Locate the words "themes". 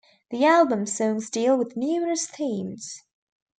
2.25-3.03